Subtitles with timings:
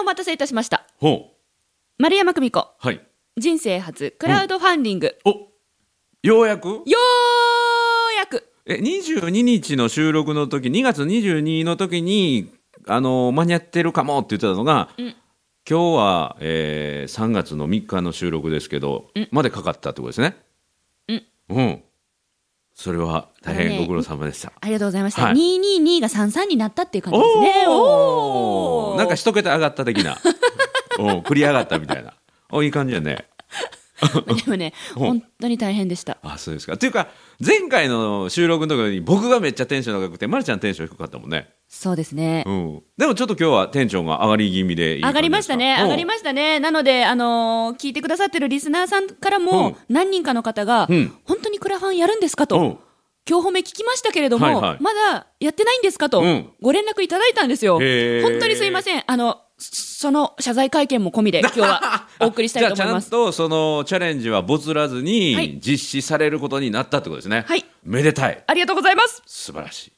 [0.00, 0.86] お待たせいたしました。
[0.96, 2.02] ほう。
[2.02, 3.00] 丸山久美子、はい。
[3.36, 5.16] 人生初、クラウドファンディング。
[5.24, 5.48] お
[6.22, 6.68] ようやく？
[6.68, 8.48] よーやく。
[8.66, 12.52] え、22日の収録の時、2月22の時に、
[12.86, 15.14] あの、間に合ってるかもって言ってたのが、うん
[15.70, 20.36] 今日は、えー3月の3日の収録ですけど、うんまでかかったってことですね。
[21.50, 21.82] うん。
[22.78, 22.82] うん。
[22.84, 24.52] それは大変ご苦労様でした。
[24.60, 25.24] ありがとうございました。
[25.24, 27.66] はい222が33になったっていう感じですね。
[27.68, 30.16] おーおなんか一桁上がった的な。
[30.98, 32.14] お繰り上がったみたいな。
[32.50, 33.26] おいい感じやね。
[34.44, 36.18] でもね、お本当に大変でした。
[36.22, 36.74] あ、そうですか。
[36.74, 37.08] っていうか、
[37.44, 41.48] 前回の収録の時に僕がめっちゃテンション高くて、まるちゃんテンション低かったもんね。
[41.68, 42.44] そうですね。
[42.46, 42.82] うん。
[42.96, 52.78] でもちょっと今日はテンションが上がり気味で上がりましたね、上がりまましたね、なので、あのー聞いてくださってるリスナーさんからうんも、何人かの方が、うん本当にクラファンやるんですかと、うん
[53.30, 63.10] 今日褒め聞きましたけれども、はいはいまだやってないんですかと、うんご連絡いただいたんですよ、本当にすいません、あのそその謝罪会見も込みで、 今日はお送りしたいと思います。
[63.10, 67.44] じゃあちゃんとそのチャレンジはボツらずはいに実施されることになったってことですね。
[67.46, 68.42] はい、めでたい。
[68.46, 69.22] ありがとうございます。
[69.26, 69.97] 素晴らしい。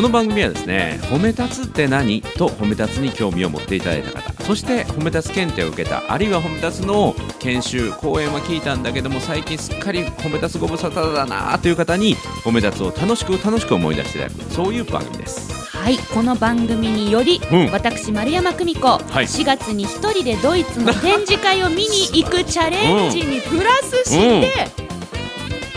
[0.00, 2.22] この番組はですね、褒め立つって何？
[2.22, 15.52] と褒め立つに興味を持っていただいた方、そして褒め立つ検定を受けた、あるいは褒め立つの研修、講演は聞いたんだけども、最近すっかり褒め立つご無沙汰だなという方に、褒め立つを楽しく楽しく思い出していただく、そういう番組です。
[15.76, 24.66] はいこの番組により、うん私丸山久美子、い4月に一人でドイツの展示会を見に行くチャレンジにプラスして、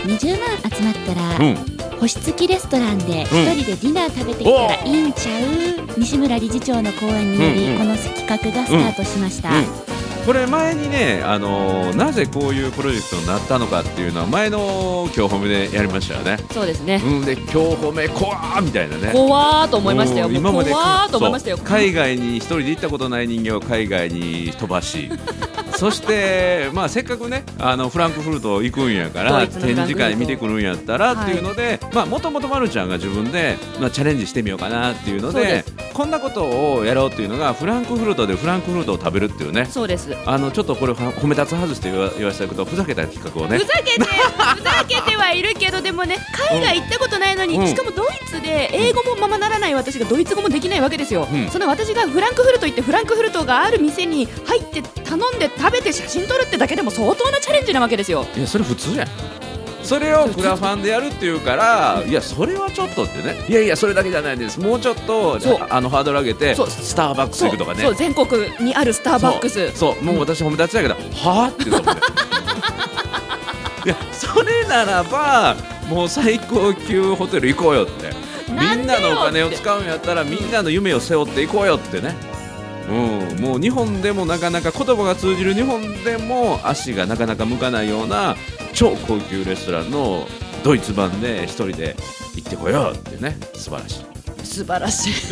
[0.08, 1.73] 20万集まったら、うん。
[2.04, 3.54] 星付きレストランで一うん。
[3.54, 5.98] 人でディナー食べてきたらいいんちゃう？
[5.98, 7.78] 西村理事長の講演により、うんうん。
[7.78, 9.64] この企画がスタートしました、うん。
[10.26, 16.36] これ前にね、あのーなぜこういうプロジェクトになったのかっていうのは前の今日褒めでやりましたよね。
[16.50, 19.10] そうですね、うん、で今日褒め怖ーみたいなね。
[19.12, 20.30] 怖ーと思いましたよ。
[20.30, 21.58] 今まで怖ーと思いましたよ。
[21.64, 25.10] 海外に一人で行ったことない人間を海外に飛ばし
[25.76, 39.66] そして、まあ、せっかくねあのフランクフルト行くんやから展示会見てくるんやったらはいっていうのでもともとまるちゃんが自分で、まあ、チャレンジしてみようかなっていうのでこんなことをやろうっていうのがフランクフルトでフランクフルトを食べるっていうね。
[39.66, 40.14] そうです。
[40.26, 43.58] あのちょっとこれは褒め立つ外して言わ言わせていくとふざけた企画をね。
[43.58, 46.18] ふざけてふざけてはいるけどでもね
[46.50, 47.66] 海外行ったことないのに、うん。
[47.66, 51.48] しかもドイツで英語もままならない私がドイツ語もできないわけですよ、うん。
[51.48, 58.26] その私がフランクフルト行ってフランクフルトがある店に入って頼んで食べて写真撮るってだけでも相当なチャレンジなわけですよ。
[58.36, 59.08] いやそれ普通やん
[59.84, 63.44] それをクラファンでやるっていうからいやそれはちょっとってね。
[63.48, 64.58] いやいやそれだけじゃないです。
[64.58, 66.70] もうちょっとあのハードル上げてそう。
[66.70, 67.84] スターバックス行くとかね。
[67.94, 68.26] 全国
[68.60, 69.70] にあるスターバックス。
[69.76, 70.02] そう。
[70.02, 72.02] もう私褒め立つやけど、はあって言ったもんね。
[73.84, 75.56] いやそれならば
[75.90, 78.12] もう最高級ホテル行こうよって。
[78.48, 82.14] みんなのお金を使うんやったらみんなの夢を背負っていこうよってね。
[82.88, 88.36] うん、もう日本でもなかなか言葉が通じる日本でも足がなかなか向かないような
[88.74, 90.26] 超高級レストランの
[90.64, 91.94] ドイツ版で一人で
[92.34, 93.36] 行ってこようってね。
[93.54, 94.04] 素晴らしい。
[94.44, 95.12] 素晴らしい。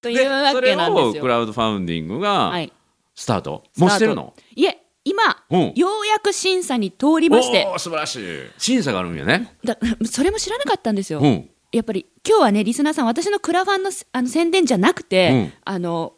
[0.00, 1.08] とでいうわけなんですよ。
[1.10, 2.72] をクラウドファウンディングがはい、
[3.16, 4.34] スタート、スタートもうしてるの？
[4.54, 5.72] いえ今、うん。
[5.74, 7.66] ようやく審査に通りまして。
[7.76, 8.20] 素晴らしい。
[8.56, 9.52] 審査があるんやね。
[9.64, 11.18] だそれも知らなかったんですよ。
[11.18, 15.52] うんやっぱり今日はねリスナーさん私のクラファンのあの宣伝じゃなくて、うん。
[15.64, 16.14] あの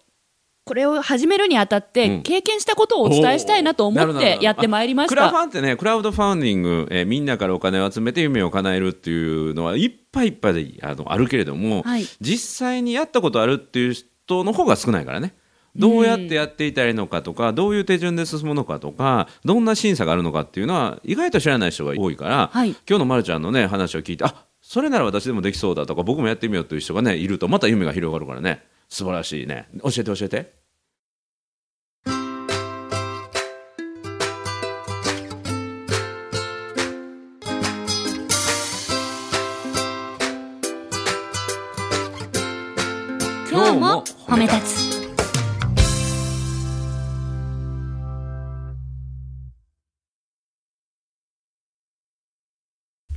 [0.64, 2.22] これを始めるにあたって、うん。
[2.22, 5.40] 経験したことをお伝えしたいなと思ってやってまいりましクラフた。
[5.40, 12.06] ァンってねクラウドファウンディング、えーみんなからお金を集めて夢を叶えるっていうのはいっぱいいっぱいであのあるけれども、はい。
[12.20, 15.34] 実際にやったことあるっていう人の方が少ないからね。
[15.75, 22.70] どうやってやっていたらいいのかとか、どういう手順で進むのかとかどんな審査があるのかっていうのは意外と知らない人が多いから、はい。
[22.88, 28.64] 今日のまるちゃんのね話を聞いてあそれなら私でもできそうだとか僕もやってみようという人がねいるとまた夢が広がるからね。
[28.88, 29.69] 素晴らしいね。
[29.82, 30.62] 教えて教えて。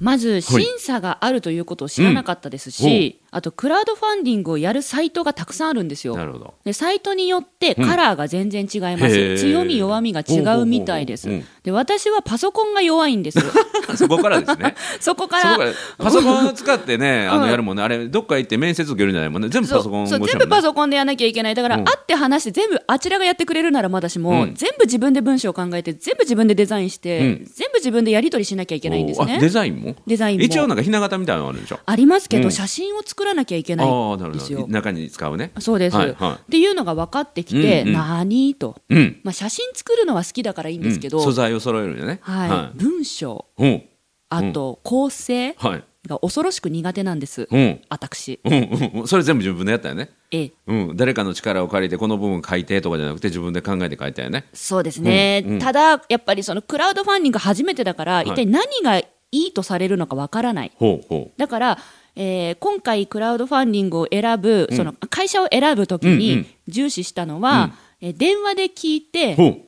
[0.05, 6.15] まず審査があるということを知らなかったですし、あとクラウドファンディングをやるサイトがたくさんあるんですよ。
[6.63, 9.37] でサイトによってカラーが全然違います、へー。
[9.37, 11.27] 強み弱みが違うみたいです。
[11.63, 13.39] で私はパソコンが弱いんです。
[13.97, 14.75] そこからですね。
[15.01, 15.57] そこから。
[15.97, 17.41] パソコンを使ってね、あ うん。
[17.41, 21.55] のやるもんね、あれ、どっか行って面接受けるんじゃないもんね、全部パソコンそうそう全部パソコンでやらなきゃいけない。
[21.55, 21.83] だから、うん。
[21.83, 24.53] 会って話して全部あちらがやってくれるならまだしも、うん。
[24.53, 27.51] 全部自分で文章を考えて全部自分でデザインして、うん。
[27.53, 29.95] 全部自分でやり取りしなきゃいけないんですねデザインも？
[30.07, 31.79] デザインも一応なんかひな形みたいなのあるでしょ。
[31.85, 34.67] ありますけど、うん写真を作らなきゃいけあないあ、なるほですよど。
[34.67, 35.51] 中に使うね。
[35.59, 39.19] そうです、はいはっていうのが分かってきて、うんうん何と、うん。
[39.23, 42.19] まあ、写真作るのは好きだからいいんですけど、うん素材を揃えるんよね。
[42.21, 43.63] はい文章い。
[43.63, 43.83] うん。
[44.29, 45.83] あと構成はい。
[46.07, 47.81] が恐ろしく苦手なんです、うん。
[47.89, 49.07] 私うんうんうん。
[49.07, 50.09] それ全部自分でやったよね。
[50.31, 50.97] ええうん。
[50.97, 54.45] 誰かの力を借りて、この部分書いてとかじゃなくて、自分で考えて書いたよね。
[54.53, 61.77] そうですね、うんうんただやっぱりそのクラウドファンディング初めてだから、い一体何がいいとされるのかわからないほうほだから、
[62.15, 69.65] えー今回クラウドファンディングを選ぶ、その会社を選ぶときうんうにん重視したのは、えー電話で聞いうて。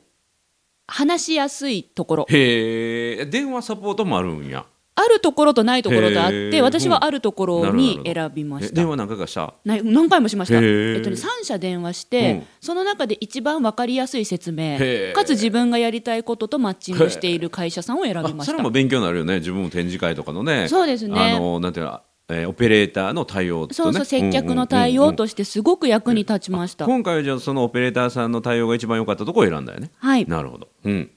[0.90, 3.26] 話しやすいところへえ。
[3.26, 4.64] 電話サポートもあるんや。
[4.98, 8.72] あるところとないところとあって私はあるところに選びました。
[8.72, 9.54] え電話何回かした？
[9.64, 12.46] な何回もしました、えっとね、3社電話して、うん。
[12.60, 14.78] その中で一番分かりやすい説明
[15.14, 18.44] かつ自分がやりたいこととマッチングしている会社さんを選びあました。
[18.46, 19.36] それも勉強になるよね。
[19.36, 20.66] 自分も展示会とかのね。
[20.68, 21.32] そうですね。
[21.36, 22.00] あのなんていうの、
[22.30, 23.74] えーオペレーターの対応とね。
[23.74, 31.10] そうそう接客の対応としてすごく役に立ちました、今回はじゃあそのオペレーターさんの対応が一番良かったところを選んだよねはいなるほどうん。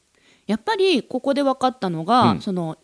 [0.47, 2.77] やっぱりここで分かったのが、うんその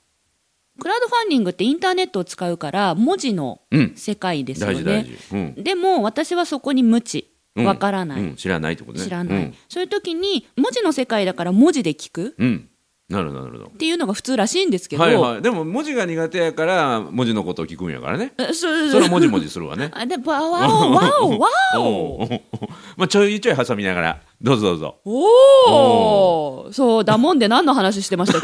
[0.80, 3.94] クラウドファンディングってインターネットを使うから文字のうん。
[3.96, 5.06] 世界ですよね。
[5.30, 5.64] 事、うん。
[5.64, 8.36] でも私はそこに無知うんわからない、うん。
[8.36, 9.04] 知らないってことね。
[9.04, 9.54] 知らない、うん。
[9.68, 12.36] そういう時に文字の世界だから文字で聞く。
[12.38, 12.70] うん。
[13.10, 13.66] なるほどなるほど。
[13.68, 15.42] っていうのが普通らしいんですけど、はいはい。
[15.42, 18.34] でも文字が苦手やから文字のことを聞くんやからね。
[18.38, 19.92] えそうそれは文字文字するわね。
[19.96, 22.30] あでわわおわおわお
[22.98, 24.22] まあちょいちょい挟みながら。
[24.42, 25.00] どうぞどうぞ。
[25.06, 28.42] おおそうだもんで何の話してましたっ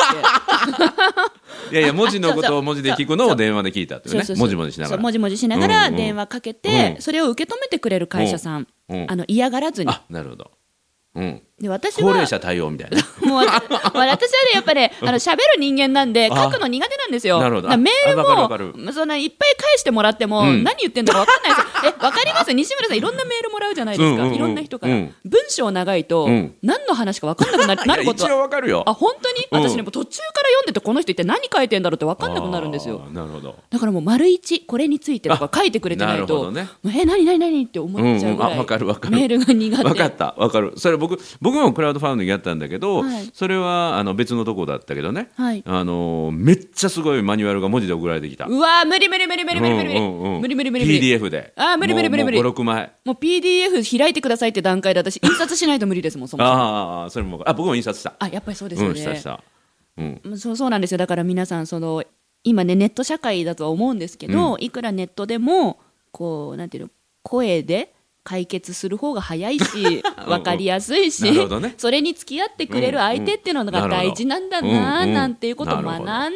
[1.70, 1.76] け？
[1.78, 5.02] いやいや文字のことを文字で聞くのを電話で聞いたっていうね文字文字しながら。
[5.02, 5.98] 文字文字しながらうんうん。
[5.98, 7.02] 電話かけて、うん。
[7.02, 9.02] それを受け止めてくれる会社さん、うん。
[9.04, 9.12] うん。
[9.12, 9.90] あの嫌がらずに。
[9.92, 10.52] あなるほど。
[11.16, 12.98] うんで私は高齢者対応みたいな。
[13.30, 14.18] もう、まあ、私はね、
[14.56, 17.40] やっぱり、ね、あの、喋る人間なんで、あ書くの苦手なんですよ。
[17.40, 17.78] なるほど。
[17.78, 20.64] メールも、そんないっぱい返してもらっても、うん。
[20.64, 21.94] 何言ってんだか分かんないですよ。
[22.00, 22.52] え、わかります？
[22.52, 24.24] 西村さん、いろんなメールもらうじゃないですか。
[24.24, 24.36] うんうんうん。
[24.36, 24.94] いろんな人から。
[24.94, 25.14] うん。
[25.26, 26.56] 文章長いと、うん。
[26.64, 28.26] 何の話か分かんなくなるなること。
[28.26, 28.42] 一応は。
[28.42, 28.84] わかるよ。
[28.88, 29.48] あ、本当に？
[29.52, 29.70] うん。
[29.70, 33.08] 私ね、もう途中から読んでて、この人一体何書いてんだろうって分かんなくなるんですよ。
[33.14, 33.56] なるほど。
[33.70, 36.68] だからもう、丸一、これについてとか書いてくれてないと、ね。
[36.88, 38.58] え、何何何って思っちゃうぐらい、うんうん。
[38.58, 39.16] あわかるわかる。
[39.16, 39.84] メールが苦手。
[39.84, 40.74] 分かった分かる。
[40.78, 43.30] それ僕僕もクラウドファンディングやったんだけど、はい。
[43.34, 45.62] それはあの別のとこだったけどね、はい。
[45.66, 48.46] あのめっちゃすごいマニュアルが文字で送られてきた。
[48.46, 50.40] うわー無理無理無理無理無理無理無理。
[50.40, 50.86] 無理無理無理。
[50.86, 51.54] 無理 PDF で。
[51.58, 52.42] あー無理無理無理無理。
[52.42, 56.56] もうもう56枚もう PDF 開いてくださいって段階で私印刷しないと無理ですもんそもそも。
[56.56, 58.14] ああそれもあ僕も印刷した。
[58.20, 59.44] あやっぱりそうですようんね、したした。
[59.98, 60.22] うん。
[60.24, 60.98] うんそうそうなんですよ。
[60.98, 62.04] だから皆さんその
[62.46, 65.80] 今ねネット社会だとは思うんですけど、いくらネットでも
[66.12, 66.90] こうなんていうの
[67.24, 67.93] 声で
[68.24, 71.24] 解決する方が早いし 分かりやすいし、
[71.78, 76.32] それに付き合ってくれる相手っていうのが大事なんだななんていうことを学んだわ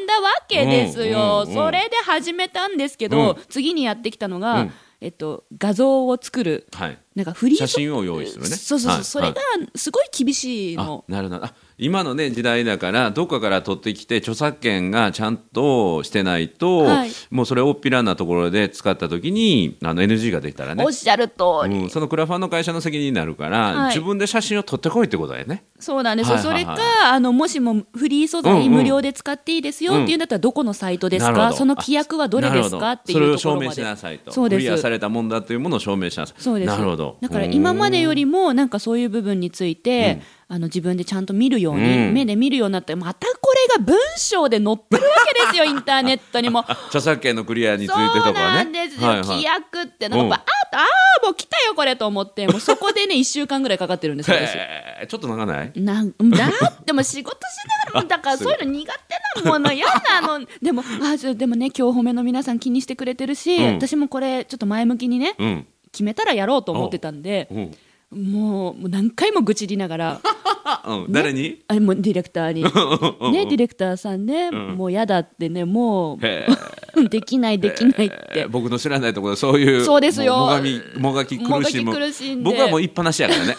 [0.47, 3.43] けですよ、それで始めたんですけど、うん。
[3.49, 4.73] 次にやってきたのが、うん。
[4.99, 6.67] えっと、画像を作る。
[6.73, 8.49] はいなんかフリー写真を用意するね。
[8.49, 11.03] そうそうそう、はいそれがすごい厳しいあの。
[11.07, 11.43] なるほど。
[11.43, 17.11] あ今のね時代だからどっかから取ってきて著作権がちゃんとしてないと、はい。
[17.31, 20.83] もうそれ大っぴらなところで使った時にあの NG ができたらね。
[20.83, 21.33] おっしゃる通
[21.67, 23.87] り、うん、そのクラファンの会社の責任になるから、はい。
[23.89, 25.65] 自分で写真を撮ってこいってことだよね。
[25.79, 26.65] そうなんですよ、はいはいはい。
[26.65, 28.71] それかあのもしもフリー素材うんうん。
[28.71, 31.57] 無料で使っていいですよっていうんだったらどこのサイトですか、なるほど。
[31.57, 32.89] その規約はどれですか？
[32.89, 34.31] あっていうところそれを証明までしなさいと。
[34.31, 34.59] そうです。
[34.59, 36.41] クリアされたもんだというものを証明しなさい。
[36.41, 36.67] そうです。
[36.67, 42.13] なるほどだから今までよりもなんかそういう部分について、あの自分でちゃんと見るように、うん。
[42.13, 46.59] 目で見るようになってまたこれが文章で載ってるわけですよ インターネットにも。
[46.87, 48.33] 著作権のクリアについてそうとかね。
[48.33, 49.27] なんですよ、はいはい。
[49.27, 50.19] 規約ってなん。
[50.19, 55.07] かうんああもう来たよこれと思ってもうそこでね 1週間ぐらいかかってるんですよ私。
[55.07, 55.71] ちょっと長ない？
[55.75, 58.93] なんだっても仕事しながらだからそういうの苦
[59.35, 60.45] 手なもの嫌なの。
[60.61, 63.75] でもあそうでもね今日褒めの皆さん気にしてくれてるし、うん。
[63.75, 67.59] 私もこれちょっと前向きにねうん決めたらやろうと思ってたんでう。
[67.59, 67.71] ん
[68.09, 70.21] もうもう何回も愚痴りながら
[70.63, 71.11] あ うん。
[71.11, 71.61] 誰に？
[71.67, 72.61] あもうディレクターに。
[73.33, 74.77] ねディレクターさんね、ん。
[74.77, 76.47] もう嫌だってねもへ
[76.95, 78.33] う できないできないっー。
[78.33, 78.47] て。
[78.47, 80.37] 僕の知らないところでそういうそうですよ。
[80.37, 81.85] ももがみもがき苦しむ。
[81.85, 82.49] もがき苦しんで。
[82.49, 83.55] 僕はもう言いっぱなしやからね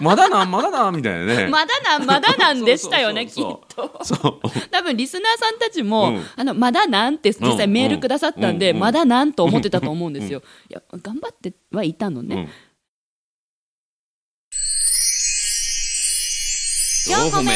[0.00, 1.48] まだなんまだなんみたいなね。
[1.48, 3.64] まだなんまだなんでしたよね きっと。
[4.02, 4.40] そう。
[4.70, 6.24] 多分リスナーさんたちも、うん。
[6.36, 8.76] あのまだなんって実際メールくださったんで、うん。
[8.76, 12.48] うんまだなんと思ってたと思うんですよ、いや頑張ってはいたのね、
[17.08, 17.52] うん、4個目。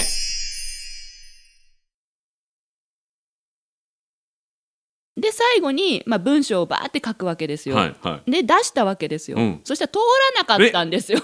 [5.20, 8.30] で最後に、まあ、文章をバーって書くわけですよ、はいはい。
[8.30, 9.60] で出したわけですよ、うん。
[9.64, 9.98] そしたら通
[10.34, 11.20] らなかったんですよ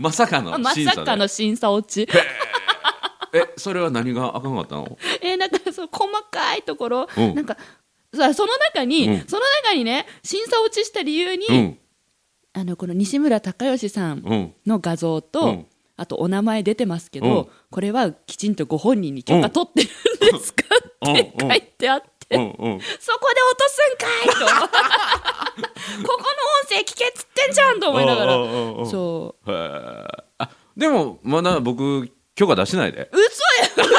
[0.00, 0.96] まさかのま審査で。
[0.96, 2.10] さかの審査落ち。
[3.32, 4.98] えそれは何があかんかったの？
[5.20, 7.34] えーなんかその細かいところ、うん。
[7.34, 7.56] なんか
[8.14, 9.24] さその中に、うん。
[9.28, 11.78] その中にね審査落ちした理由に、うん。
[12.54, 14.54] あのこの西村孝義さんうん。
[14.66, 15.66] の画像と、うん。
[15.96, 17.48] あとお名前出てますけど、うん。
[17.70, 19.88] これはきちんとご本人に許可取ってる
[20.34, 20.64] んですか、
[21.02, 21.12] うん。
[21.12, 22.42] って書いてあって、うん。
[22.42, 22.50] うん。
[22.54, 22.80] そこで落
[23.58, 24.70] とすんかいと。
[26.02, 26.24] ここの
[26.62, 28.36] 音声聞けっつってんじゃんと思いながら。
[28.36, 28.69] うんうん
[30.80, 33.10] でもまだ僕許可出してないで。
[33.12, 33.26] う嘘や
[33.68, 33.92] 嘘で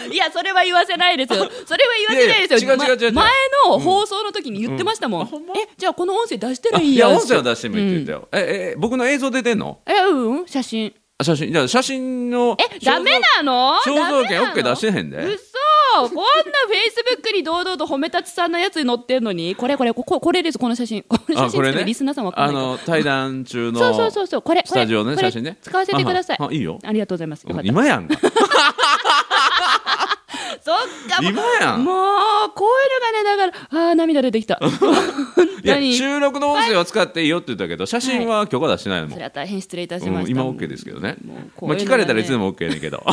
[0.00, 0.12] すよ。
[0.12, 1.44] いやそれは言わせないですよ。
[1.68, 2.72] それは言わせないですよ。
[2.72, 3.12] 違う違う違う。
[3.12, 3.30] 前
[3.66, 5.26] の放送の時に言ってましたもん、うん。
[5.26, 9.80] あほんまえじゃあこの音声出したらいいいや音声は出してもいいって言ったよ、ええ僕の映像出てんの？
[9.86, 10.94] えうんうん写真。
[11.18, 11.52] あ写真。
[11.52, 13.78] じゃあ写真のえダメなの？
[13.84, 15.18] 肖像権 OK 出してへんで。
[15.18, 15.51] 嘘
[15.92, 19.54] こんなフェイスブックに堂々と褒めたつさんのやつに載ってんのに？
[19.54, 20.58] これこれこここれです。
[20.58, 21.02] この写真。
[21.02, 24.42] この写真ってあこれねリスナーさんわかんあないからの対談中のそうそうそうそう。
[24.42, 25.58] これスタジオのね写真ね。
[25.60, 26.36] 使わせてください。
[26.40, 26.78] ああいいよ。
[26.82, 27.44] ありがとうございます。
[27.62, 28.18] 今やんか。
[30.64, 30.76] そっ
[31.08, 31.18] か。
[31.22, 31.84] 今やん。
[31.84, 31.96] もう
[32.54, 34.58] こういうのがねだからあー涙出てきた。
[34.60, 34.72] 本
[35.64, 39.08] いや収録の音声は使っていいよって言ったけど写真は許可出してないも。
[39.08, 41.16] ん、それは大変失礼いたしました、うん今 OK ですけどね。
[41.24, 43.04] もうこうまあ、聞かれたらいつでも OK ねんけど、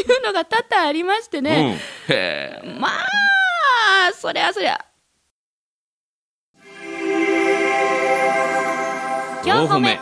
[0.00, 1.78] いうのが多々ありましてうん、ね、
[2.08, 2.78] へえ。
[2.78, 4.84] まあそりゃそりゃ
[9.44, 9.98] 4個目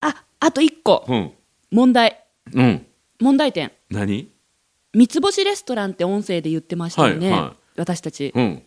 [0.00, 1.04] ああと1個。
[1.08, 1.32] うん。
[1.70, 2.24] 問題。
[2.54, 2.86] うん。
[3.20, 3.72] 問題点。
[3.90, 4.28] 何？
[4.94, 8.32] 三つ星レストランって音声で言ってましたよね、はいは私たち。
[8.34, 8.62] うん。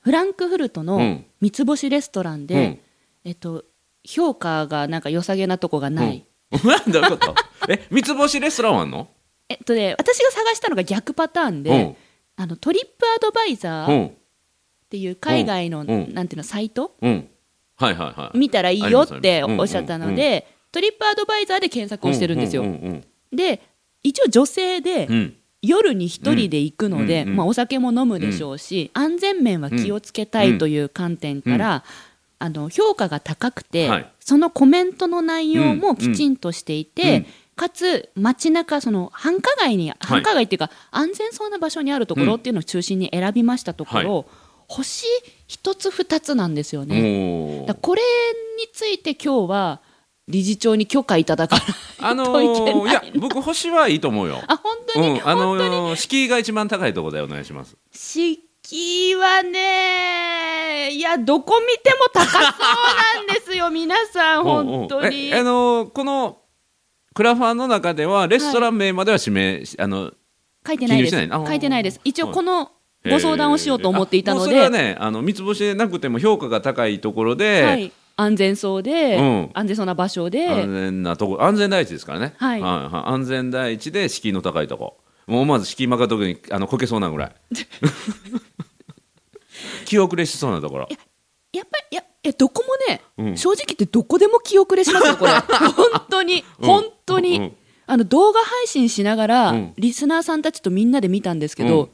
[0.00, 1.24] フランクフルトのうん。
[1.40, 2.78] 三つ星レストランで、うん。
[3.24, 3.64] えっと
[4.04, 6.60] 評価がなんか良さげなとこがない、うん、
[6.92, 7.34] どういうこと？
[7.68, 9.08] え三つ星レストランはあんの？
[9.48, 11.96] えっとね私が探したのが逆パターンで、うん。
[12.36, 14.16] あのトリップアドバイザーっうん。
[14.90, 16.14] ていう海外の、うん。
[16.14, 16.94] なんていうのサイト？
[17.00, 17.28] うん。
[17.76, 18.38] はいはいはい。
[18.38, 23.62] 見たらいいよっておっしゃったので、トリップアドバイザーで検索をしてるんですよ、うんうんで
[24.02, 25.14] 一応女性で、うん。
[25.14, 31.84] うん夜に一人で行くので、うんうんまあ、お酒も飲むでしょうし、安全面は気をつけたいという観点から、
[32.42, 34.12] あの評価が高くて、はい。
[34.18, 37.26] そのコメントの内容もきちんとしていて、うん。
[37.54, 44.26] かつ街中その繁華街に繁華街っていうか、安全そうな場所にあるところっていうのを中心に選びましたところ、
[44.66, 45.06] 星
[45.46, 47.64] 一つ二つなんですよね。
[47.66, 48.02] だこれ
[48.58, 49.80] について今日は
[50.26, 51.66] 理事長に許可いただかない
[52.00, 54.42] あのといけないー、いや 僕星はいいと思うよ。
[54.48, 55.16] あ本当に、うん。
[55.18, 55.70] あ本当に？
[55.70, 57.76] のー、敷居が一番高いところでお願いします。
[57.92, 58.40] 敷
[58.72, 65.28] 居はねいやどこ見ても高そうなんですよ皆さん本当うんうんに。
[65.28, 66.38] えあのーこの
[67.14, 70.12] クラファンの中ではレストラン名までは指名しあの
[70.66, 71.28] 書いてないです。
[71.28, 72.00] 書いてないです。
[72.04, 72.70] 一応はいこの
[73.04, 79.50] ご相談をしようと思っていたのあもうそれはで、ねあの三つ星でなくても評価が高いところで、はい、安全そうで、うん。
[79.54, 83.12] 安全そうな場所で、安全なとこ安全第一ですからね、はいはい。
[83.12, 87.32] 安全第一で敷居の高いとこもう思わず敷居まかとくにあのこけそうなぐらい。
[89.84, 90.88] 気遅れしそうなところ。
[91.52, 93.36] やっぱりいやいやどこもね、うん。
[93.36, 95.32] 正直言ってどこでも気遅れしますよこれ。
[95.76, 96.66] 本当にうん。
[96.66, 97.52] 本当に、うん。
[97.86, 99.74] あの動画配信しながら、うん。
[99.76, 101.90] リスナーさんたちとみんなで見たんですけど、うん。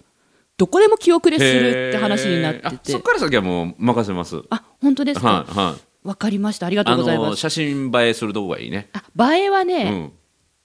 [0.57, 2.69] どこでも気遅れするって話になってへー。
[2.69, 4.43] あてそっから先はもう任せます。
[4.51, 6.09] あ本当ですか、はいはい。
[6.09, 6.67] わかりました。
[6.67, 7.31] ありがとうあございます。
[7.31, 8.89] の写真映えするとこがいいね。
[9.17, 10.13] あ映えはね、うん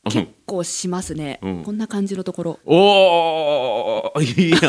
[0.06, 1.64] 結構しますね、うん。
[1.64, 2.60] こんな感じのところ。
[2.66, 4.62] おおいいやん。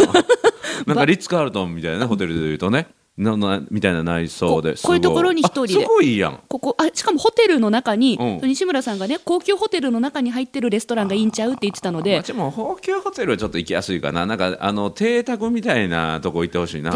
[0.86, 5.72] なんかリッツ・カールトンみたいなねホテルでいうとねななみたいな内装でここういうところに一人で。
[5.74, 6.18] すごい。
[6.18, 6.40] やん。
[6.48, 8.48] ここあしかもホテルの中に、うん。
[8.48, 14.26] 西村さんがね高級ホテルの中に入ってるレストランがいいんちゃうって言ってたのまあででも高級ホテルはちょっと行きやすいかな。
[14.26, 16.92] なんかあの邸宅みたいなとこ行ってほしいな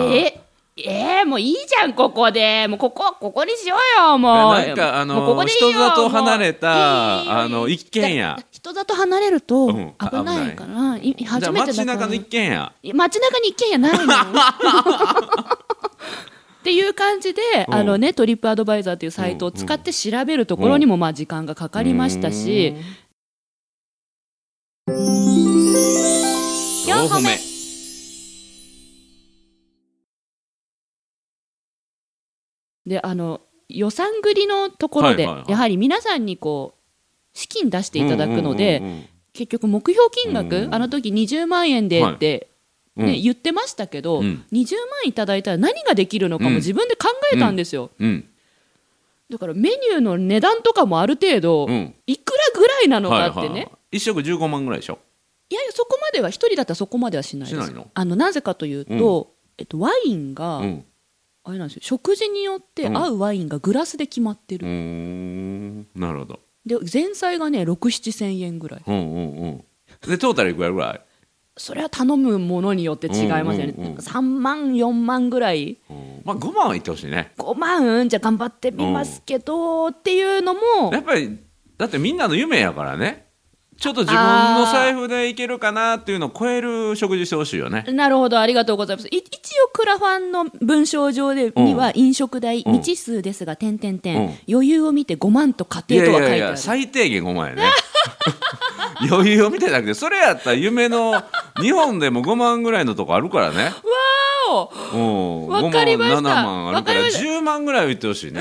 [0.82, 2.68] でえー、もういいじゃんここで。
[2.68, 4.54] もうここここにしようよもう。
[4.54, 8.36] なんかあもうここ人里離れたあの一軒家。
[8.36, 9.76] だ人里離れると危
[10.22, 11.16] ないかな、い。
[11.18, 11.96] じゃ初めてだから。
[11.96, 12.72] 中の一軒家。
[12.94, 14.14] 街中に一軒家ないの
[16.60, 17.74] っていう感じで、うん。
[17.74, 22.74] あのね、トリップアドバイザーというサイトを使って調べるところにもまあ時間がかかりましたし、
[24.86, 27.47] 4歩目
[32.88, 35.50] であの予算繰りのところで、はいはいはい。
[35.52, 42.48] やはり皆さんにこう資金出していただくので、うんうんうんうん結局目標金額、うんあの時20万円でって、
[42.96, 43.06] うん。
[43.06, 44.44] ね言ってましたけど、うん。
[44.50, 46.56] 20万いただいたら何ができるのかもうん。
[46.56, 48.28] 自分で考えたんですよ、うん。
[49.30, 51.94] だからメニューの値段とかもある程度、うん。
[52.08, 54.98] いくらぐらいなのかってね、はいはい一食15万ぐらいでしょ？
[55.50, 57.72] いやいやそこまでは一人だったらそこまではしないです。
[57.94, 60.84] あのなぜかというと、えっと、ワインが、うん
[61.48, 61.80] あれなんですよ。
[61.82, 62.96] 食事によってうん。
[62.96, 65.86] 合うワインがグラスで決まってる、うーん。
[65.96, 66.40] なるほど。
[66.66, 68.82] で前菜がね67000千円ぐらい。
[68.86, 69.64] うんうんうん。
[70.06, 71.00] でトータルいくらぐらい？
[71.56, 75.78] それは頼むものによって違いますよね、うんうんうん3万4万ぐらい。
[75.90, 76.22] うん。
[76.24, 77.32] まあ5万はいってほしいね。
[77.38, 80.60] 5万じゃ頑張ってみますけど、っていうのも。
[80.92, 81.38] やっぱり
[81.78, 83.27] だってみんなの夢やからね
[83.78, 84.20] ちょっと自分
[84.56, 89.08] の財布でいけるかなっていうのを超える食事してほしいよねなるほどありがとうございます。
[89.08, 91.64] い一応クラファンの文章上でうん。
[91.64, 92.72] には飲食代うん。
[92.74, 94.16] 未知数ですが点々点。
[94.16, 94.34] うん。
[94.48, 96.36] 余裕を見て5万と家庭とは書いてある。
[96.36, 97.62] いやいや最低限5万やね。
[99.08, 101.22] 余裕を見てなくてそれやったら夢の
[101.60, 103.66] 日本でも5万ぐらいのとこあるからね。
[103.66, 103.72] わ
[104.50, 104.72] お。
[104.92, 104.98] う
[105.46, 105.48] ん。
[105.48, 106.18] わかりました。
[106.18, 107.24] 5万7万あるからわかりました。
[107.24, 108.40] 10万ぐらいは言ってほしいね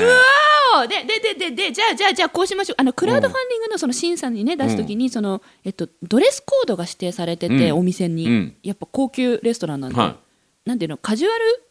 [0.86, 9.98] でででででじゃあじゃあじゃあこうしましょうあのクラウドファンディングのその審査にね出すときにその、えっと、ドレスコードが指定されてて、お店に、やっぱ高級レストランなんで、
[10.66, 11.68] なんていうのカジュアル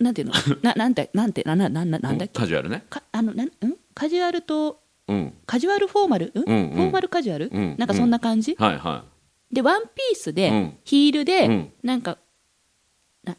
[0.00, 3.50] なんていうのななんてなんてなななななんだっけカジュアルねあのなんん
[3.94, 4.80] カジュアルと
[5.46, 9.04] カジュアルフォーマル、んうんフォーマルカジュアル、なんかそんな感じ、はいは
[9.50, 12.18] でワンピースで、ヒールで、なんか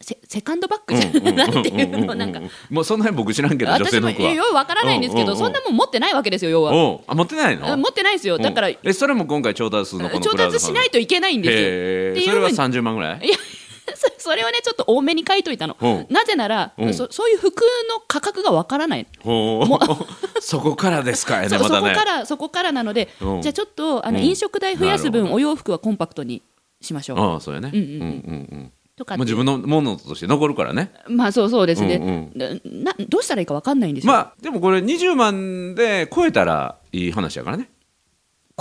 [0.02, 2.42] セセカンドバッグいじゃん、なんていうのなんか。
[2.70, 6.72] もうそんな辺僕知らんけど女性私もの服はようわからないんですけど、うんうんうんそんなもん持ってないわけですよ要は。
[7.08, 7.68] あ持ってないの？
[7.68, 8.38] あ持ってないですよ。
[8.38, 12.34] だから、うんえそれも今回調達のこの調達しないといけないんですよ。
[12.34, 12.78] それはっていうふうに。
[12.80, 13.26] 30万ぐらい？
[13.26, 13.38] いや
[13.96, 16.06] そそれをねちょっと多めに書いといたの、うん。
[16.10, 16.94] なぜなら、うん。
[16.94, 19.08] そそういう服の価格がわからない、
[20.42, 23.42] そこからですかいねそそこからそこからなので、うん。
[23.42, 24.26] じゃあちょっとあの、うん。
[24.26, 26.44] 飲食代増やす分お洋服はコンパクトに
[26.82, 27.20] しましょう。
[27.20, 27.72] ああそうやね。
[27.74, 27.88] うんうん。
[27.88, 28.04] うんうん
[28.52, 30.92] うんとかまあ自分のものとして残るからね。
[31.08, 37.70] まあそうそうですね、うんななどうしたらいいかわかんないんですよ、まあでもこれ20万で超えたらいい話やからね。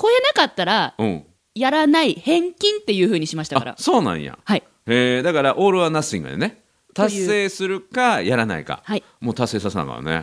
[0.00, 1.24] 超えなかったらうん。
[1.54, 3.72] やらない返金っていうふうにしましたから。
[3.72, 4.38] あそうなんや。
[4.44, 4.62] はい。
[4.86, 6.62] えーだからオールはナッシングでね
[6.94, 9.04] 達成するかやらないか、はい。
[9.20, 10.22] もう達成させなあかんね。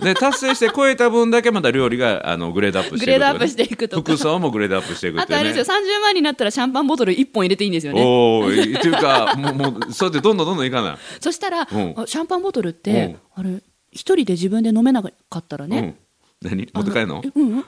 [0.00, 4.12] で達成して超えた分だけまた料理があのグレードアップしていくグレードアップしていくとか。
[4.12, 5.36] 服装もグレードアップしていくってね。
[5.36, 8.02] あとあれですよ30万になったらシャンパンボトル1本入れていいんですよね。
[8.04, 10.96] おおっていうかもうもうそうやってどんどんどんどんいかない。
[11.20, 11.94] そしたら、うん。
[11.96, 15.96] あシャンパンボトルって、あれ一人で自分で飲めなかったらね、
[16.42, 16.68] うん、何？
[16.72, 17.22] 持って帰るの？
[17.34, 17.64] うん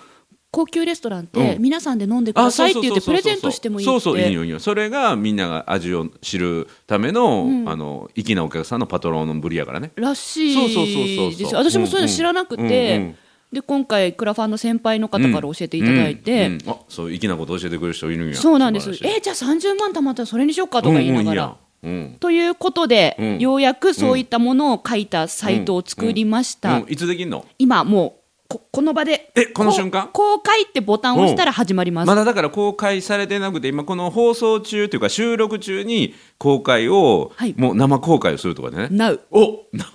[0.55, 1.63] 高級レストランって、うん。
[1.63, 3.91] 皆さんで飲んでくださいって言ってプレゼントしてもいいって。
[3.91, 4.61] そうそういいよいいよ。
[4.61, 7.69] それがみんなが味を知るための、うん。
[7.69, 9.93] あの粋なお客さんのパトロンのぶりやからね。
[9.97, 11.71] らしそうそうそうそうそう。
[11.71, 13.17] 私もそういうの知らなくて、うんうん
[13.53, 16.53] で今回クラファンの先輩の方から教えていただいて、うん。
[16.55, 16.71] うん。
[16.71, 18.35] あそう粋なこと教えてくれる人いるんや。
[18.35, 18.91] そうなんです。
[18.91, 21.57] えじゃあ30万貯まったらそれにしようかとか言いながら。
[21.85, 22.17] うん。
[22.19, 23.39] ということで、うん。
[23.39, 26.93] ようやくそういったものを書いたサイトを作りました、うんうん。
[26.93, 27.47] いつできんの？
[27.61, 28.24] 今もう
[28.55, 30.11] ここの場でえこの瞬間？
[30.13, 37.55] 公開ってボタンを押したら始まります、まだだから公開されてなくて今この放送中というか収録中に公開を、はい。
[37.59, 38.85] もう生公開をするとかでね。
[38.93, 39.91] Now おな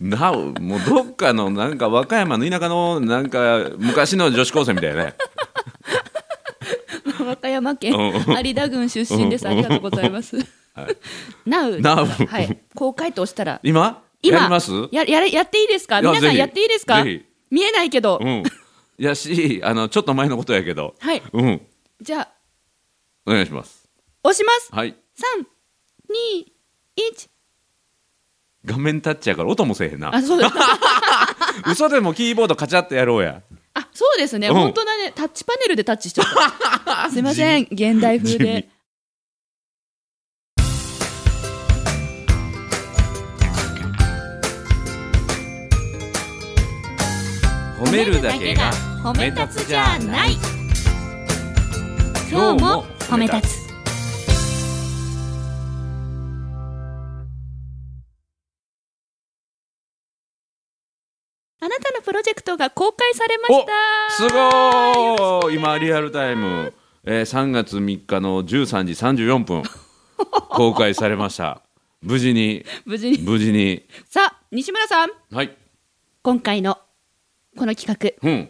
[0.00, 5.14] なもうどっかのなんか和歌山の田舎のなんか昔の女子高生みたいなね。
[7.24, 8.00] 和歌山県うん。
[8.44, 9.46] 有田郡出身です。
[9.46, 10.36] ありがとうございます。
[11.46, 14.02] Now、Now はい、公開と押したら、今？
[14.22, 14.70] 今やります？
[14.92, 16.00] ややれやっていいですか？
[16.00, 17.02] 皆さんやっていいですか？
[17.02, 18.42] ぜ見えないけど、うん。
[18.98, 20.94] やしあのちょっと前のことやけど。
[20.98, 21.22] はい。
[21.32, 21.60] うん。
[22.00, 22.28] じゃあ、
[23.26, 23.88] お願いします。
[24.22, 24.68] 押します。
[24.72, 24.90] はい。
[24.90, 24.94] 3、
[25.44, 26.44] 2、
[27.14, 27.28] 1。
[28.66, 30.14] 画面タッチやから音もせえへんな。
[30.14, 30.52] あ、そうです。
[31.66, 33.42] 嘘でもキーボードカチャってやろうや。
[33.74, 34.48] あ、そうですね。
[34.48, 34.54] うん。
[34.54, 35.12] 本当だね。
[35.14, 36.26] タッチパネルでタッチしちゃっ
[36.84, 37.10] た。
[37.10, 37.68] すいません。
[37.70, 38.68] 現代風地で
[47.80, 48.70] 褒めるだけが
[49.02, 50.32] 褒め立つじゃない。
[52.30, 53.70] 今日も褒め立つ。
[61.62, 64.14] あなたのプロジェクトが公開されました。
[64.14, 65.52] すごー。
[65.52, 69.62] い今リアルタイム、えー、3月3日の13時34分。
[70.50, 71.62] 公開されました。
[72.02, 72.66] 無事に。
[72.84, 73.18] 無事に。
[73.22, 73.88] 無事に。
[74.04, 75.10] さあ、西村さん。
[75.32, 75.56] はい。
[76.22, 76.78] 今回の
[77.56, 78.48] この企画、うん。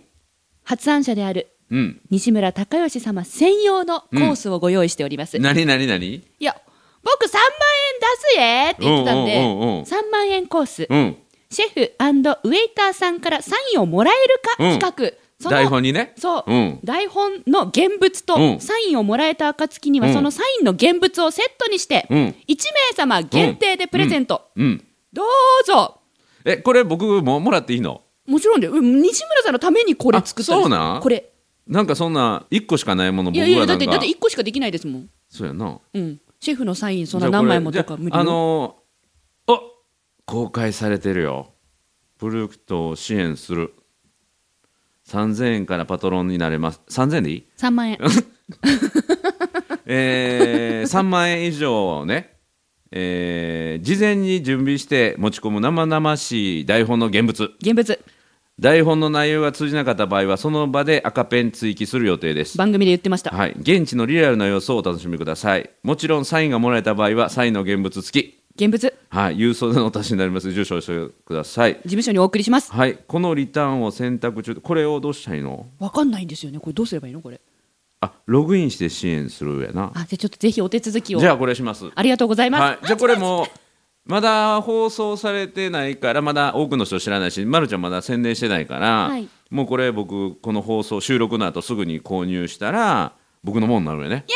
[0.65, 2.01] 発案者であるうん。
[2.11, 5.37] 西村孝義様専用のコースをご用意しております。
[5.37, 6.23] い何何何？
[6.39, 6.57] や、
[7.03, 9.83] 僕3万円すえって言ってたんで、うんうんうんうん。
[9.83, 11.17] 3万円コース、うん。
[11.51, 14.79] シェフウェイターさんからサインをもらえるかうん。
[14.79, 16.13] 企画、その台本にね。
[16.17, 16.81] そう、うん。
[16.85, 18.61] 台本の現物とうん。
[18.61, 20.15] サインをもらえた暁には、うん。
[20.15, 22.19] そのサインの現物をセットにして、うん。
[22.19, 24.85] 1名様限定でプレゼント、うん。
[25.13, 25.27] どう
[25.67, 26.01] ぞ。
[26.45, 28.03] えこれ僕ももらっていいの？
[28.27, 30.61] もちろんでうん西村さんのためにこれ作ったんです。
[30.61, 30.99] あそうな？
[30.99, 31.33] んこれ。
[31.67, 35.79] なんかそんな1個しかないもの僕いやいやだってだって1個しかできないですもん、そうやな。
[35.95, 39.61] うん、シェフのサインそんな何枚もとか無理よじゃああのーあ
[40.27, 41.53] 公開されてるよ。
[42.19, 43.73] プロジェクトを支援する。
[45.09, 46.81] 3000円からパトロンになれます。
[46.89, 47.99] 3000円でいい？3万円。
[49.87, 52.37] えー、3万円以上ね、
[52.93, 57.51] えー事前に準備して持ち込む生々しい台本の現物。
[57.61, 57.99] 現物。
[58.59, 62.59] 台本の内容が通じなかった場合はその場で赤ペン追記する予定です。
[62.59, 65.71] 番組で言ってました、はい、現地のリアルな様子をお楽しみください。
[65.83, 68.41] もちろんサインがもらえた場合はサインの現物付き。
[68.57, 68.79] 現物。
[68.87, 70.53] 事はい、郵送でのお達しになります。
[70.53, 71.77] 住所をしてください。
[71.85, 72.71] 務所にお送りします。
[72.71, 75.67] はい、このリターンを選択中これをどうしたらいいの？
[75.79, 76.59] わかんないんですよね。
[76.59, 77.23] これどうすればいいの？
[77.23, 77.41] これ
[78.03, 79.93] あログインして支援するやな。
[79.95, 81.19] あじゃあちょっとぜひお手続きを。
[81.21, 81.91] じゃあこれします。
[81.95, 83.47] ありがとうございます、はい、じゃあこれも
[84.07, 89.29] まだ放送されてないからまだ多くの人知らないし、ま、るちゃんまだ宣伝してないから、はい。
[89.51, 93.13] もうこれ僕この放送収録の後すぐに購入したら
[93.45, 94.25] 僕のものになるよね。
[94.29, 94.33] イ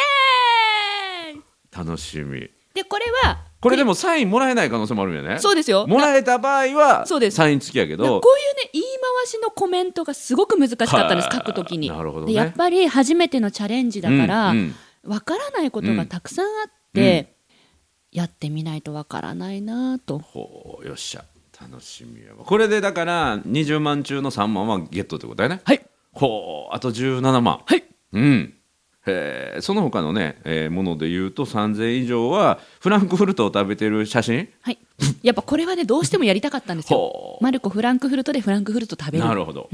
[1.32, 1.42] エーイ！
[1.86, 2.50] 楽しみ。
[2.74, 5.38] でこれはこれでもサインもらえない可能性もあるよね。
[5.38, 5.86] そうですよ。
[5.86, 7.36] もらえた場合はそうです。
[7.38, 8.20] サイン付きやけど。
[8.20, 12.32] こういうね言い回しのコメントがすごく難しかったんですはい書くときになるほどね。
[12.32, 14.74] でやっぱり初めてのチャレンジだから、うん
[15.04, 15.10] うん。
[15.10, 17.34] わからないことがたくさんあって、
[18.12, 20.18] やってみないとわからないなと。
[20.18, 21.24] ほうよっしゃ。
[21.60, 22.44] 楽しみやわ。
[22.44, 25.62] これでだから20万中の3万はゲットってことだよね。
[25.64, 25.80] はい。
[26.12, 27.60] ほうあと17万。
[27.64, 27.84] はい。
[28.12, 28.54] うん
[29.06, 34.48] へえその他のね、えーもので言うと3000以上はフランクフルトを食べてる写真？
[34.62, 34.78] はい。
[35.22, 37.38] やっぱこれはねどうしてもやりたかったんですよ。
[37.40, 39.24] マルコフランクフルトでフランクフルト食べる。
[39.24, 39.68] なるほど。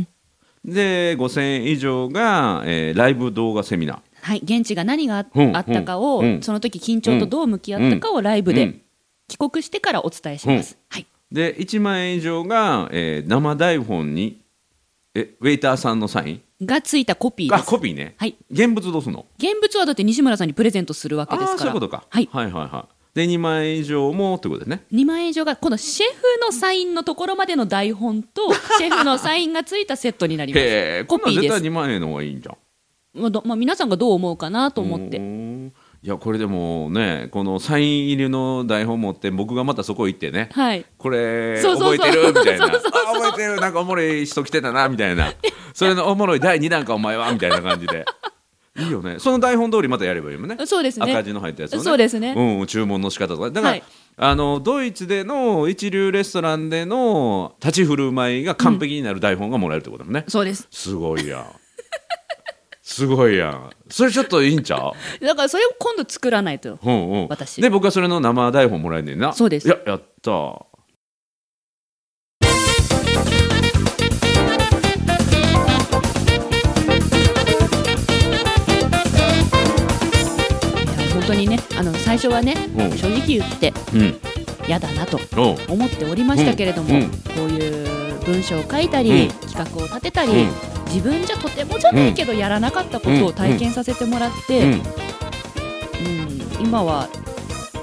[0.65, 3.99] で5000円以上が、えーライブ動画セミナー。
[4.23, 4.41] はい。
[4.43, 6.43] 現地が何があうんあったかを、うん。
[6.43, 8.83] その時緊張とどう向き合ったかをライブでうん
[9.29, 11.07] 帰国してからお伝えします、はい。
[11.31, 14.41] で1万円以上が、えー生台本に
[15.15, 16.43] えウェイターさんのサイン？
[16.63, 17.69] がついたコピーあです。
[17.69, 18.37] コピーね、はい。
[18.51, 19.27] 現物どうすんの？
[19.39, 21.55] 現物はだって西村さんにプレゼントするわけですあから。
[21.55, 22.29] あそういうことか、はい。
[22.33, 22.95] はいはいはい。
[23.15, 24.85] で2万円以上もってことですね。
[24.93, 30.65] 2万円以上がこのシェフのサインのところまでの台本と シェフのサインがついたセットになります。
[30.65, 31.55] へコピーです。
[31.57, 32.57] 2万円の方がいいんじゃん。
[33.13, 35.17] まあどまあ、皆さんがどう思うかなと思っうて
[36.03, 40.49] いやこれでもねこのサイン入りの台本持って僕がまたそこ行ってね。
[40.53, 40.87] はい。
[40.97, 42.29] これ覚えてる？
[42.29, 42.67] みたいな。
[42.71, 42.93] そうそうそう。
[42.93, 43.00] あ覚
[43.33, 45.33] えてるなんかおもろい人来てたなみたいな。
[45.75, 48.05] それのおもろい第2弾かお前はみたいな感じで。
[48.77, 49.19] いいよね。
[49.19, 50.57] その台本通りまたやればいいもんね。
[50.65, 51.13] そうですね。
[51.13, 51.83] 赤字の入ったやつをね。
[51.83, 52.35] そうですね。
[52.37, 53.51] うん、注文の仕方とか。
[53.51, 53.83] だから、はい。
[54.17, 60.69] あのドイツでの一流レストランでの立ち振る舞いが完璧になる台本がもらえるってことだもんね、そうです。
[60.71, 61.47] すごいやん。
[62.83, 63.71] すごいやん。
[63.89, 65.25] それちょっといいんちゃう？
[65.25, 66.79] だからそれを今度作らないと。
[66.83, 67.63] うんうん、私。
[67.63, 69.33] で僕はそれの生台本もらえんねんな。
[69.33, 69.69] そうです。
[69.69, 70.31] いややった
[81.31, 82.99] 当にねあの最初はねうん。
[82.99, 84.21] 正直言ってうん。
[84.67, 85.57] 嫌だなとおう。
[85.69, 87.03] 思っておりましたけれども、うん。
[87.03, 87.11] うん。
[87.11, 89.29] こういう文章を書いたり、うん。
[89.49, 90.51] 企画を立てたり、うん。
[90.87, 94.73] 自分じゃとてもじゃないけどやらなかったことを体験させてもらって、うん。
[94.73, 94.81] うん
[96.61, 97.09] 今は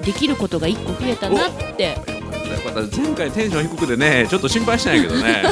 [0.04, 1.90] できることが一個増えたなって。
[1.94, 5.44] よかった前回テンション低くてねちょっと心配したんやけどね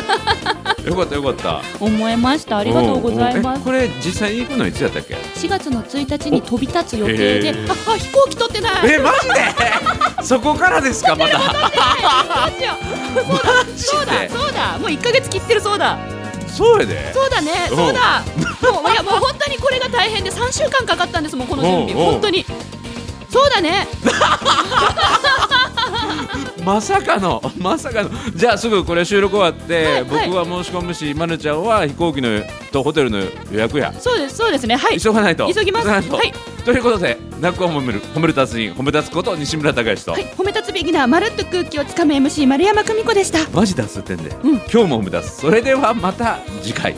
[0.90, 1.62] よかったよかった。
[1.80, 2.58] 思いました。
[2.60, 3.64] ありがとうございます。
[3.64, 7.56] これ実際に行くのいつやったっけ？4月の1日に飛び立つ予定で。
[7.68, 8.74] ああ飛行機取ってない。
[8.94, 9.36] えマジで？
[10.24, 11.46] そこからですかまたそ
[14.02, 15.98] うだそうだもう1ヶ月切ってるそうだ。
[16.48, 17.14] そうやで。
[17.14, 17.74] そうだねう。
[17.74, 18.24] んそうだ。
[18.72, 21.94] もういやもう本当にこれが大変で3週間かかったんですもんこの準備。
[22.12, 22.46] 本当に。
[23.32, 23.86] そうだね
[26.66, 28.10] まさかのまさかの。
[28.36, 33.28] じゃあすぐこれ収録終わって、はい僕は申し込むしまるちゃんは飛行機のとホテルの予
[33.60, 33.94] 約や。
[34.00, 34.76] そうですそうですね。
[34.76, 35.00] はい。
[35.00, 35.52] 急がないと。
[35.52, 35.88] 急ぎます。
[35.88, 36.04] はい。
[36.64, 43.40] ということで「泣くを褒める褒める達人褒め立つこと西村隆之と、はい、褒め立つビギナーまるっと空気をつかむ MC 丸山久美子でした。
[43.52, 44.56] マジ出すってんで、うん。
[44.56, 46.96] 今日も褒め立つそれではまた次回